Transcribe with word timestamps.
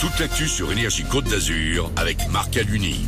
toute 0.00 0.18
l'actu 0.18 0.48
sur 0.48 0.72
Énergie 0.72 1.04
Côte 1.04 1.26
d'Azur 1.26 1.92
avec 1.96 2.16
Marc 2.30 2.56
Aluni. 2.56 3.06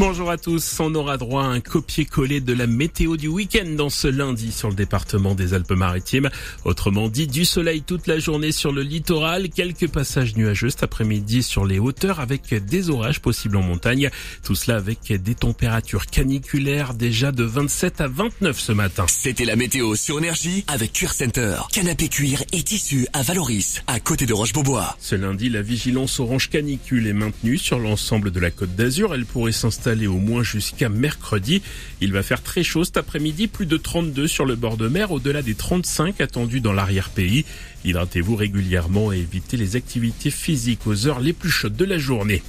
Bonjour 0.00 0.30
à 0.30 0.38
tous, 0.38 0.80
on 0.80 0.94
aura 0.94 1.18
droit 1.18 1.42
à 1.44 1.48
un 1.48 1.60
copier-coller 1.60 2.40
de 2.40 2.54
la 2.54 2.66
météo 2.66 3.18
du 3.18 3.28
week-end 3.28 3.68
dans 3.76 3.90
ce 3.90 4.08
lundi 4.08 4.50
sur 4.50 4.70
le 4.70 4.74
département 4.74 5.34
des 5.34 5.52
Alpes-Maritimes. 5.52 6.30
Autrement 6.64 7.10
dit, 7.10 7.26
du 7.26 7.44
soleil 7.44 7.82
toute 7.82 8.06
la 8.06 8.18
journée 8.18 8.50
sur 8.50 8.72
le 8.72 8.80
littoral, 8.80 9.50
quelques 9.50 9.88
passages 9.88 10.36
nuageux 10.36 10.70
cet 10.70 10.84
après-midi 10.84 11.42
sur 11.42 11.66
les 11.66 11.78
hauteurs 11.78 12.18
avec 12.18 12.54
des 12.64 12.88
orages 12.88 13.20
possibles 13.20 13.58
en 13.58 13.62
montagne. 13.62 14.08
Tout 14.42 14.54
cela 14.54 14.78
avec 14.78 15.12
des 15.12 15.34
températures 15.34 16.06
caniculaires 16.06 16.94
déjà 16.94 17.30
de 17.30 17.44
27 17.44 18.00
à 18.00 18.08
29 18.08 18.58
ce 18.58 18.72
matin. 18.72 19.04
C'était 19.06 19.44
la 19.44 19.54
météo 19.54 19.96
sur 19.96 20.16
Énergie 20.16 20.64
avec 20.66 20.94
Cuir 20.94 21.12
Center. 21.12 21.56
Canapé 21.74 22.08
cuir 22.08 22.42
et 22.52 22.62
tissu 22.62 23.06
à 23.12 23.20
Valoris, 23.20 23.82
à 23.86 24.00
côté 24.00 24.24
de 24.24 24.32
Roche-Beaubois. 24.32 24.96
Ce 24.98 25.14
lundi, 25.14 25.50
la 25.50 25.60
vigilance 25.60 26.20
orange 26.20 26.48
canicule 26.48 27.06
est 27.06 27.12
maintenue 27.12 27.58
sur 27.58 27.78
l'ensemble 27.78 28.30
de 28.30 28.40
la 28.40 28.50
côte 28.50 28.74
d'Azur. 28.74 29.14
Elle 29.14 29.26
pourrait 29.26 29.52
s'installer 29.52 29.89
au 30.06 30.18
moins 30.18 30.42
jusqu'à 30.42 30.88
mercredi. 30.88 31.62
Il 32.00 32.12
va 32.12 32.22
faire 32.22 32.42
très 32.42 32.62
chaud 32.62 32.84
cet 32.84 32.96
après-midi, 32.96 33.46
plus 33.46 33.66
de 33.66 33.76
32 33.76 34.26
sur 34.26 34.44
le 34.44 34.56
bord 34.56 34.76
de 34.76 34.88
mer, 34.88 35.10
au-delà 35.10 35.42
des 35.42 35.54
35 35.54 36.20
attendus 36.20 36.60
dans 36.60 36.72
l'arrière-pays. 36.72 37.44
Hydratez-vous 37.84 38.36
régulièrement 38.36 39.12
et 39.12 39.18
évitez 39.18 39.56
les 39.56 39.76
activités 39.76 40.30
physiques 40.30 40.86
aux 40.86 41.06
heures 41.06 41.20
les 41.20 41.32
plus 41.32 41.50
chaudes 41.50 41.76
de 41.76 41.84
la 41.84 41.98
journée. 41.98 42.42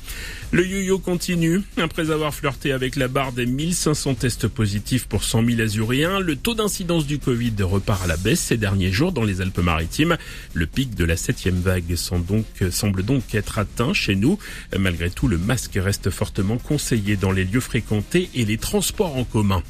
Le 0.53 0.67
yo-yo 0.67 0.99
continue. 0.99 1.61
Après 1.77 2.11
avoir 2.11 2.33
flirté 2.33 2.73
avec 2.73 2.97
la 2.97 3.07
barre 3.07 3.31
des 3.31 3.45
1500 3.45 4.15
tests 4.15 4.49
positifs 4.49 5.07
pour 5.07 5.23
100 5.23 5.45
000 5.45 5.61
Azuréens, 5.61 6.19
le 6.19 6.35
taux 6.35 6.53
d'incidence 6.53 7.07
du 7.07 7.19
Covid 7.19 7.53
repart 7.61 8.03
à 8.03 8.07
la 8.07 8.17
baisse 8.17 8.41
ces 8.41 8.57
derniers 8.57 8.91
jours 8.91 9.13
dans 9.13 9.23
les 9.23 9.39
Alpes-Maritimes. 9.39 10.17
Le 10.53 10.67
pic 10.67 10.93
de 10.93 11.05
la 11.05 11.15
septième 11.15 11.61
vague 11.61 11.95
semble 11.95 13.03
donc 13.03 13.33
être 13.33 13.59
atteint 13.59 13.93
chez 13.93 14.15
nous. 14.15 14.37
Malgré 14.77 15.09
tout, 15.09 15.29
le 15.29 15.37
masque 15.37 15.79
reste 15.81 16.09
fortement 16.09 16.57
conseillé 16.57 17.15
dans 17.15 17.31
les 17.31 17.45
lieux 17.45 17.61
fréquentés 17.61 18.29
et 18.35 18.43
les 18.43 18.57
transports 18.57 19.15
en 19.15 19.23
commun. 19.23 19.63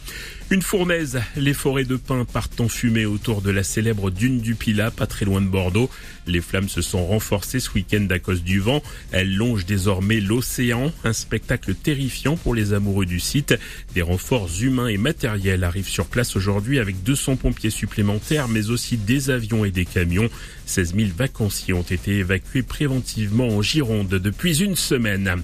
Une 0.51 0.61
fournaise, 0.61 1.21
les 1.37 1.53
forêts 1.53 1.85
de 1.85 1.95
pins 1.95 2.25
partent 2.25 2.59
en 2.59 2.67
fumée 2.67 3.05
autour 3.05 3.41
de 3.41 3.51
la 3.51 3.63
célèbre 3.63 4.11
dune 4.11 4.41
du 4.41 4.53
Pilat, 4.53 4.91
pas 4.91 5.07
très 5.07 5.23
loin 5.23 5.39
de 5.39 5.47
Bordeaux. 5.47 5.89
Les 6.27 6.41
flammes 6.41 6.67
se 6.67 6.81
sont 6.81 7.05
renforcées 7.05 7.61
ce 7.61 7.71
week-end 7.71 8.05
à 8.09 8.19
cause 8.19 8.43
du 8.43 8.59
vent. 8.59 8.83
Elles 9.13 9.33
longent 9.33 9.65
désormais 9.65 10.19
l'océan, 10.19 10.91
un 11.05 11.13
spectacle 11.13 11.73
terrifiant 11.73 12.35
pour 12.35 12.53
les 12.53 12.73
amoureux 12.73 13.05
du 13.05 13.21
site. 13.21 13.55
Des 13.95 14.01
renforts 14.01 14.49
humains 14.59 14.87
et 14.87 14.97
matériels 14.97 15.63
arrivent 15.63 15.87
sur 15.87 16.07
place 16.07 16.35
aujourd'hui 16.35 16.79
avec 16.79 17.01
200 17.01 17.37
pompiers 17.37 17.69
supplémentaires, 17.69 18.49
mais 18.49 18.71
aussi 18.71 18.97
des 18.97 19.29
avions 19.29 19.63
et 19.63 19.71
des 19.71 19.85
camions. 19.85 20.29
16 20.65 20.95
000 20.95 21.09
vacanciers 21.17 21.73
ont 21.73 21.81
été 21.81 22.17
évacués 22.17 22.61
préventivement 22.61 23.47
en 23.47 23.61
Gironde 23.61 24.09
depuis 24.09 24.61
une 24.61 24.75
semaine. 24.75 25.43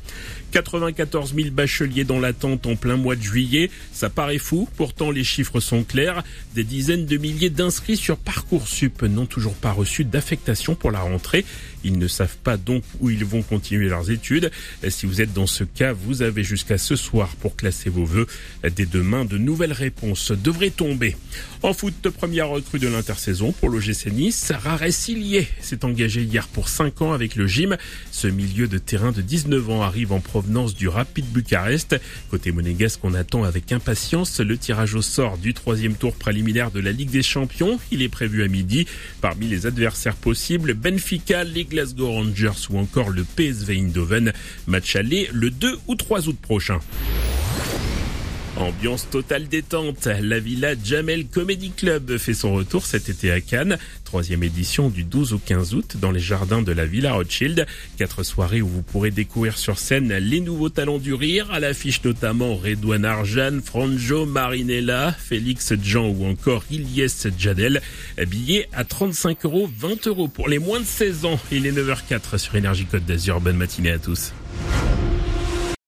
94 0.52 1.36
000 1.36 1.49
bacheliers 1.52 2.03
dans 2.03 2.19
l'attente 2.19 2.66
en 2.66 2.75
plein 2.75 2.97
mois 2.97 3.16
de 3.16 3.21
juillet. 3.21 3.69
Ça 3.92 4.09
paraît 4.09 4.38
fou, 4.38 4.67
les 5.12 5.23
chiffres 5.23 5.59
sont 5.59 5.84
clairs. 5.84 6.23
Des 6.56 6.64
dizaines 6.64 7.06
de 7.06 7.17
milliers 7.17 7.50
d'inscrits 7.50 7.98
sur 7.98 8.17
Parcoursup 8.17 9.04
n'ont 9.04 9.26
toujours 9.26 9.54
pas 9.54 9.72
reçu 9.72 10.04
d'affectation 10.04 10.76
pour 10.76 10.92
la 10.92 11.00
rentrée. 11.00 11.45
Ils 11.84 11.98
ne 11.98 12.08
savent 12.08 12.38
pas 12.38 12.58
donc 12.58 12.84
où 13.00 13.09
ils 13.09 13.23
vont 13.23 13.44
continuer 13.44 13.88
leurs 13.88 14.09
études. 14.12 14.52
Si 14.89 15.06
vous 15.06 15.22
êtes 15.22 15.34
dans 15.34 15.48
ce 15.48 15.64
cas, 15.64 15.94
vous 15.94 16.22
avez 16.22 16.44
jusqu'à 16.44 16.78
ce 16.78 16.95
soir 16.95 17.30
pour 17.39 17.56
classer 17.56 17.89
vos 17.89 18.06
vœux. 18.06 18.28
Dès 18.76 18.86
demain, 18.86 19.26
de 19.26 19.38
nouvelles 19.38 19.73
réponses 19.73 20.31
devraient 20.31 20.70
tomber. 20.70 21.16
En 21.64 21.73
foot, 21.73 22.09
première 22.09 22.50
recrue 22.50 22.80
de 22.80 22.88
l'intersaison 22.88 23.52
pour 23.52 23.70
l'OGC 23.70 24.08
Nice. 24.11 24.52
Raré 24.52 24.92
Sillier 24.92 25.48
s'est 25.61 25.86
engagé 25.86 26.23
hier 26.23 26.48
pour 26.48 26.70
5 26.70 27.02
ans 27.02 27.14
avec 27.14 27.36
le 27.36 27.48
gym. 27.48 27.78
Ce 28.11 28.28
milieu 28.28 28.67
de 28.67 28.78
terrain 28.78 29.11
de 29.11 29.22
19 29.22 29.70
ans 29.70 29.82
arrive 29.82 30.11
en 30.11 30.20
provenance 30.20 30.76
du 30.76 30.88
Rapid 30.88 31.26
Bucarest. 31.32 31.95
Côté 32.30 32.52
monégasque, 32.52 33.00
on 33.04 33.14
attend 33.14 33.44
avec 33.44 33.71
impatience 33.71 34.39
le 34.39 34.58
au 34.95 35.02
sort 35.02 35.37
du 35.37 35.53
troisième 35.53 35.95
tour 35.95 36.15
préliminaire 36.15 36.71
de 36.71 36.80
la 36.80 36.92
Ligue 36.92 37.09
des 37.09 37.23
Champions. 37.23 37.80
Il 37.92 38.02
est 38.02 38.09
prévu 38.09 38.43
à 38.43 38.48
midi. 38.48 38.87
Parmi 39.21 39.48
les 39.48 39.65
adversaires 39.65 40.15
possibles, 40.15 40.73
Benfica, 40.73 41.43
les 41.43 41.65
Glasgow 41.65 42.11
Rangers 42.11 42.67
ou 42.70 42.77
encore 42.77 43.09
le 43.09 43.23
PSV 43.23 43.77
Eindhoven. 43.77 44.33
Match 44.67 44.95
aller 44.95 45.30
le 45.33 45.49
2 45.49 45.77
ou 45.87 45.95
3 45.95 46.27
août 46.27 46.37
prochain. 46.42 46.80
Ambiance 48.60 49.10
totale 49.10 49.48
détente. 49.48 50.08
La 50.08 50.40
Villa 50.40 50.70
Jamel 50.84 51.28
Comedy 51.28 51.72
Club 51.72 52.18
fait 52.18 52.34
son 52.34 52.54
retour 52.54 52.86
cet 52.86 53.10
été 53.10 53.32
à 53.32 53.40
Cannes. 53.40 53.78
Troisième 54.04 54.44
édition 54.44 54.90
du 54.90 55.04
12 55.04 55.34
au 55.34 55.38
15 55.38 55.76
août 55.76 55.98
dans 56.00 56.12
les 56.12 56.20
jardins 56.20 56.62
de 56.62 56.72
la 56.72 56.86
Villa 56.86 57.14
Rothschild. 57.14 57.66
Quatre 57.98 58.23
soirées 58.23 58.62
où 58.62 58.68
vous 58.68 58.82
pourrez 58.82 59.12
découvrir 59.12 59.58
sur 59.58 59.78
scène 59.78 60.14
les 60.14 60.40
nouveaux 60.40 60.70
talents 60.70 60.98
du 60.98 61.14
rire. 61.14 61.52
À 61.52 61.60
l'affiche 61.60 62.04
notamment 62.04 62.56
Redouane 62.56 63.06
Arjan, 63.06 63.60
Franjo 63.64 64.26
Marinella, 64.26 65.14
Félix 65.14 65.74
Jean 65.84 66.08
ou 66.08 66.26
encore 66.26 66.64
Ilyes 66.72 67.30
Jadel. 67.38 67.82
Billets 68.28 68.70
à 68.74 68.84
35 68.84 69.45
euros, 69.45 69.70
20 69.78 70.08
euros 70.08 70.28
pour 70.28 70.50
les 70.50 70.60
moins 70.60 70.80
de 70.80 70.86
16 70.86 71.26
ans. 71.26 71.39
Il 71.52 71.66
est 71.66 71.72
9h04 71.72 72.38
sur 72.38 72.56
Énergie 72.56 72.86
Côte 72.86 73.06
d'Azur. 73.06 73.39
Bonne 73.39 73.58
matinée 73.58 73.92
à 73.92 74.00
tous. 74.00 74.34